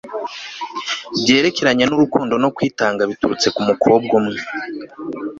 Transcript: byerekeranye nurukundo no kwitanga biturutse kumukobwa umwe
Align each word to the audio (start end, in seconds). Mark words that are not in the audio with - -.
byerekeranye 1.21 1.83
nurukundo 1.85 2.33
no 2.43 2.49
kwitanga 2.55 3.01
biturutse 3.09 3.47
kumukobwa 3.55 4.13
umwe 4.19 4.39